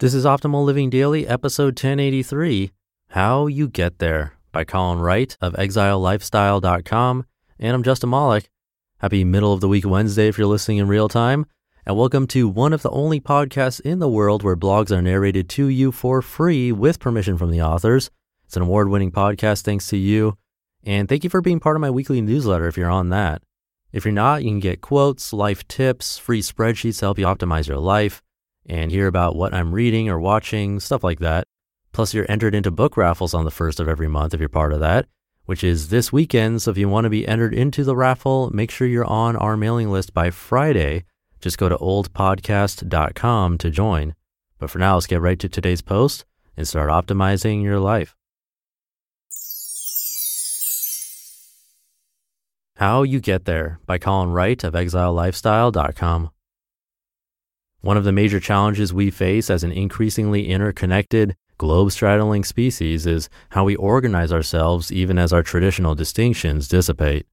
[0.00, 2.70] This is Optimal Living Daily, episode 1083
[3.10, 7.26] How You Get There by Colin Wright of ExileLifestyle.com.
[7.58, 8.48] And I'm Justin Malik.
[9.00, 11.44] Happy middle of the week Wednesday if you're listening in real time.
[11.84, 15.50] And welcome to one of the only podcasts in the world where blogs are narrated
[15.50, 18.10] to you for free with permission from the authors.
[18.46, 20.38] It's an award winning podcast thanks to you.
[20.82, 23.42] And thank you for being part of my weekly newsletter if you're on that.
[23.92, 27.68] If you're not, you can get quotes, life tips, free spreadsheets to help you optimize
[27.68, 28.22] your life
[28.66, 31.44] and hear about what I'm reading or watching, stuff like that.
[31.92, 34.72] Plus, you're entered into book raffles on the first of every month if you're part
[34.72, 35.06] of that,
[35.44, 36.62] which is this weekend.
[36.62, 39.56] So if you want to be entered into the raffle, make sure you're on our
[39.56, 41.04] mailing list by Friday.
[41.40, 44.14] Just go to oldpodcast.com to join.
[44.58, 46.24] But for now, let's get right to today's post
[46.56, 48.14] and start optimizing your life.
[52.76, 56.30] How You Get There by Colin Wright of ExileLifestyle.com.
[57.82, 63.30] One of the major challenges we face as an increasingly interconnected, globe straddling species is
[63.50, 67.26] how we organize ourselves even as our traditional distinctions dissipate.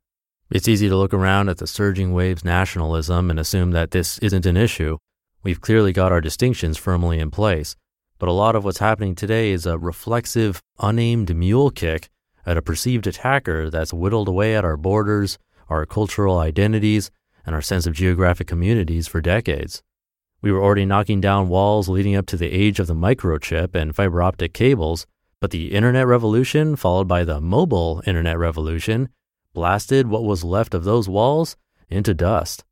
[0.49, 4.45] It's easy to look around at the surging waves nationalism and assume that this isn't
[4.45, 4.97] an issue.
[5.43, 7.75] We've clearly got our distinctions firmly in place,
[8.17, 12.09] but a lot of what's happening today is a reflexive, unaimed mule kick
[12.45, 17.11] at a perceived attacker that's whittled away at our borders, our cultural identities,
[17.45, 19.83] and our sense of geographic communities for decades.
[20.41, 23.95] We were already knocking down walls leading up to the age of the microchip and
[23.95, 25.07] fiber optic cables,
[25.39, 29.09] but the internet revolution, followed by the mobile internet revolution,
[29.53, 31.57] blasted what was left of those walls
[31.89, 32.63] into dust.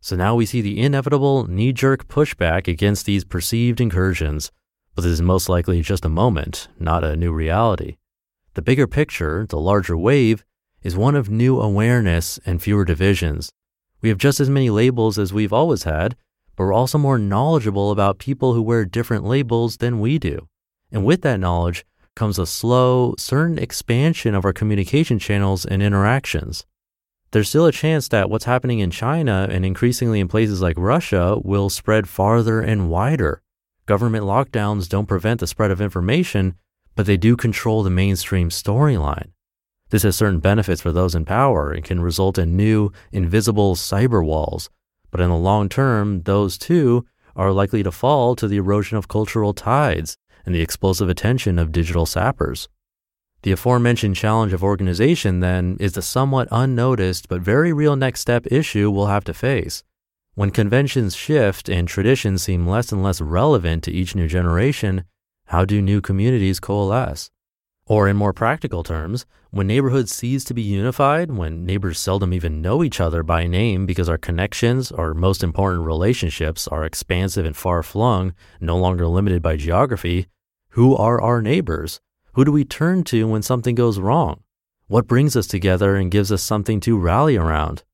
[0.00, 4.50] So now we see the inevitable knee jerk pushback against these perceived incursions,
[4.94, 7.96] but this is most likely just a moment, not a new reality.
[8.54, 10.44] The bigger picture, the larger wave,
[10.82, 13.50] is one of new awareness and fewer divisions.
[14.00, 16.16] We have just as many labels as we've always had,
[16.56, 20.48] but we're also more knowledgeable about people who wear different labels than we do.
[20.92, 26.64] And with that knowledge comes a slow, certain expansion of our communication channels and interactions.
[27.32, 31.36] There's still a chance that what's happening in China and increasingly in places like Russia
[31.42, 33.42] will spread farther and wider.
[33.86, 36.54] Government lockdowns don't prevent the spread of information,
[36.94, 39.30] but they do control the mainstream storyline.
[39.90, 44.24] This has certain benefits for those in power and can result in new, invisible cyber
[44.24, 44.70] walls
[45.14, 49.06] but in the long term, those too are likely to fall to the erosion of
[49.06, 52.68] cultural tides and the explosive attention of digital sappers.
[53.42, 58.44] The aforementioned challenge of organization, then, is the somewhat unnoticed but very real next step
[58.50, 59.84] issue we'll have to face.
[60.34, 65.04] When conventions shift and traditions seem less and less relevant to each new generation,
[65.46, 67.30] how do new communities coalesce?
[67.86, 72.62] Or, in more practical terms, when neighborhoods cease to be unified, when neighbors seldom even
[72.62, 77.56] know each other by name because our connections, our most important relationships, are expansive and
[77.56, 80.28] far flung, no longer limited by geography,
[80.70, 82.00] who are our neighbors?
[82.32, 84.42] Who do we turn to when something goes wrong?
[84.88, 87.84] What brings us together and gives us something to rally around?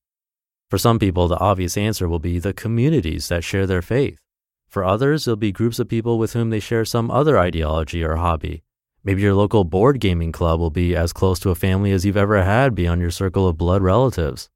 [0.70, 4.18] For some people, the obvious answer will be the communities that share their faith.
[4.66, 8.16] For others, it'll be groups of people with whom they share some other ideology or
[8.16, 8.62] hobby.
[9.02, 12.16] Maybe your local board gaming club will be as close to a family as you've
[12.18, 14.50] ever had beyond your circle of blood relatives.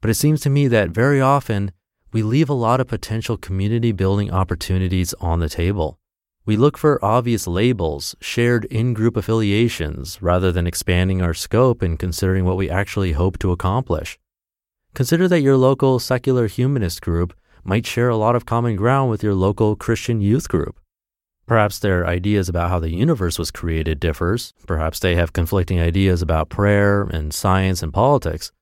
[0.00, 1.72] But it seems to me that very often
[2.12, 5.98] we leave a lot of potential community building opportunities on the table.
[6.46, 11.98] We look for obvious labels, shared in group affiliations, rather than expanding our scope and
[11.98, 14.18] considering what we actually hope to accomplish.
[14.94, 19.22] Consider that your local secular humanist group might share a lot of common ground with
[19.22, 20.80] your local Christian youth group.
[21.50, 24.54] Perhaps their ideas about how the universe was created differs.
[24.68, 28.52] Perhaps they have conflicting ideas about prayer and science and politics.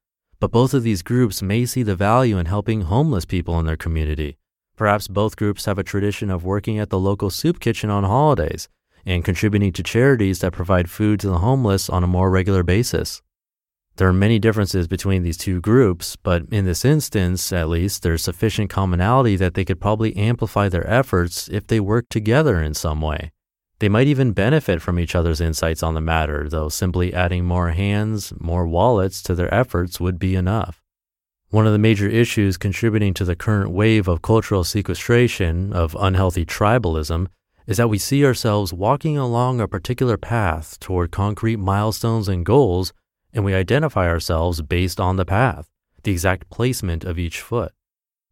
[0.41, 3.77] But both of these groups may see the value in helping homeless people in their
[3.77, 4.39] community.
[4.75, 8.71] Perhaps both groups have a tradition of working at the local soup kitchen on holidays
[9.05, 13.21] and contributing to charities that provide food to the homeless on a more regular basis.
[13.99, 18.23] There are many differences between these two groups, but in this instance, at least, there's
[18.23, 23.01] sufficient commonality that they could probably amplify their efforts if they work together in some
[23.01, 23.33] way.
[23.81, 27.71] They might even benefit from each other's insights on the matter, though simply adding more
[27.71, 30.81] hands, more wallets to their efforts would be enough.
[31.51, 36.47] One of the major issues contributing to the current wave of cultural sequestration, of unhealthy
[36.47, 37.27] tribalism,
[37.67, 42.93] is that we see ourselves walking along a particular path toward concrete milestones and goals
[43.33, 45.71] and we identify ourselves based on the path,
[46.03, 47.73] the exact placement of each foot.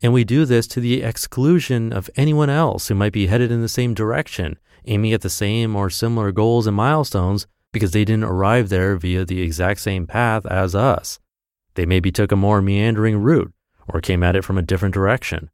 [0.03, 3.63] And we do this to the exclusion of anyone else who might be headed in
[3.63, 8.25] the same direction, aiming at the same or similar goals and milestones because they didn't
[8.25, 11.19] arrive there via the exact same path as us.
[11.75, 13.53] They maybe took a more meandering route
[13.89, 15.51] or came at it from a different direction.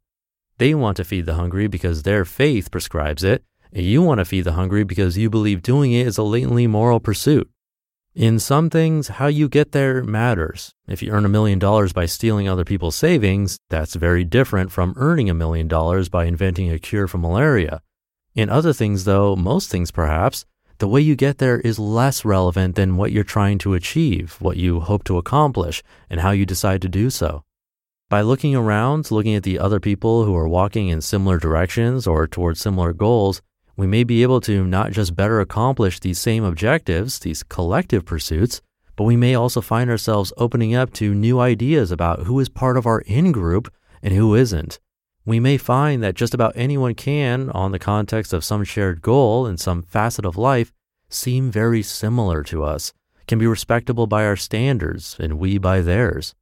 [0.57, 4.25] They want to feed the hungry because their faith prescribes it, and you want to
[4.25, 7.49] feed the hungry because you believe doing it is a latently moral pursuit.
[8.15, 10.71] In some things, how you get there matters.
[10.87, 14.93] If you earn a million dollars by stealing other people's savings, that's very different from
[14.97, 17.81] earning a million dollars by inventing a cure for malaria.
[18.35, 20.45] In other things, though, most things perhaps,
[20.77, 24.57] the way you get there is less relevant than what you're trying to achieve, what
[24.57, 27.43] you hope to accomplish, and how you decide to do so.
[28.11, 32.27] By looking around, looking at the other people who are walking in similar directions or
[32.27, 33.41] towards similar goals,
[33.75, 38.61] we may be able to not just better accomplish these same objectives, these collective pursuits,
[38.95, 42.77] but we may also find ourselves opening up to new ideas about who is part
[42.77, 43.73] of our in group
[44.03, 44.79] and who isn't.
[45.25, 49.47] We may find that just about anyone can, on the context of some shared goal
[49.47, 50.71] in some facet of life,
[51.09, 52.93] seem very similar to us,
[53.27, 56.35] can be respectable by our standards and we by theirs.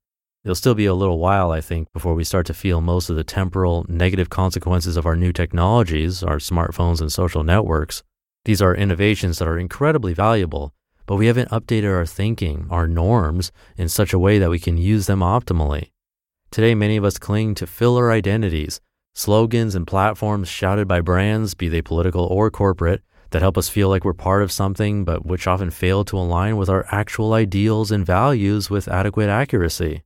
[0.43, 3.15] It'll still be a little while, I think, before we start to feel most of
[3.15, 8.01] the temporal negative consequences of our new technologies, our smartphones and social networks.
[8.45, 10.73] These are innovations that are incredibly valuable,
[11.05, 14.79] but we haven't updated our thinking, our norms, in such a way that we can
[14.79, 15.91] use them optimally.
[16.49, 18.81] Today, many of us cling to filler identities,
[19.13, 23.89] slogans and platforms shouted by brands, be they political or corporate, that help us feel
[23.89, 27.91] like we're part of something, but which often fail to align with our actual ideals
[27.91, 30.01] and values with adequate accuracy.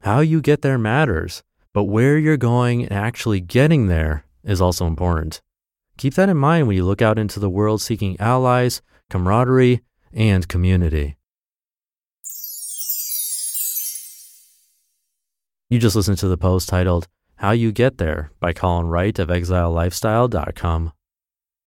[0.00, 4.86] How you get there matters, but where you're going and actually getting there is also
[4.86, 5.42] important.
[5.96, 9.80] Keep that in mind when you look out into the world seeking allies, camaraderie,
[10.12, 11.16] and community.
[15.68, 19.28] You just listened to the post titled How You Get There by Colin Wright of
[19.28, 20.92] ExileLifestyle.com.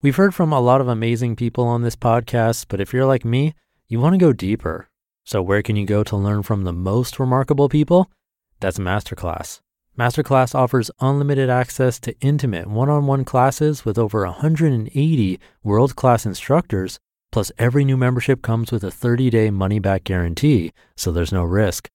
[0.01, 3.23] We've heard from a lot of amazing people on this podcast, but if you're like
[3.23, 3.53] me,
[3.87, 4.89] you want to go deeper.
[5.25, 8.11] So, where can you go to learn from the most remarkable people?
[8.59, 9.61] That's Masterclass.
[9.97, 16.25] Masterclass offers unlimited access to intimate one on one classes with over 180 world class
[16.25, 16.99] instructors.
[17.31, 21.43] Plus, every new membership comes with a 30 day money back guarantee, so there's no
[21.43, 21.89] risk.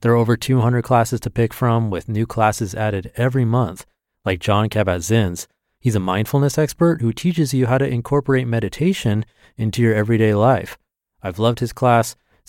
[0.00, 3.84] There are over 200 classes to pick from, with new classes added every month,
[4.24, 5.46] like Jon Kabat-Zinn's.
[5.80, 10.78] He's a mindfulness expert who teaches you how to incorporate meditation into your everyday life.
[11.22, 12.16] I've loved his class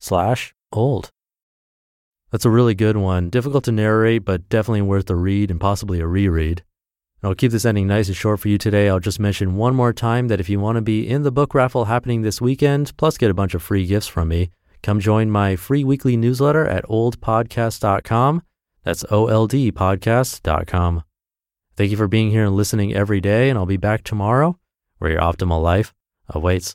[0.00, 1.12] slash old.
[2.30, 3.30] That's a really good one.
[3.30, 6.62] Difficult to narrate, but definitely worth a read and possibly a reread.
[7.22, 8.88] And I'll keep this ending nice and short for you today.
[8.88, 11.54] I'll just mention one more time that if you want to be in the book
[11.54, 14.50] raffle happening this weekend, plus get a bunch of free gifts from me,
[14.82, 18.42] come join my free weekly newsletter at oldpodcast.com.
[18.84, 21.02] That's oldpodcast.com.
[21.76, 24.58] Thank you for being here and listening every day, and I'll be back tomorrow
[24.98, 25.94] where your optimal life
[26.28, 26.74] awaits.